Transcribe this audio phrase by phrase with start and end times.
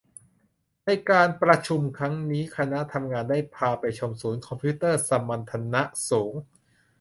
[0.85, 6.33] ในการประชุมครั้งนี้คณะทำงานได้พาไปชมศูนย์คอมพิวเตอร์สมรรถนะสูง